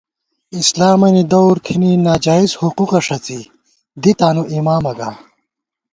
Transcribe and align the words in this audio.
اسلامَنی 0.59 1.23
دورتھنی 1.31 1.91
ناجائزحقوقہ 2.05 2.99
ݭڅی 3.05 3.39
دی 4.01 4.11
تانُواِمامہ 4.19 4.93
گا 4.97 5.09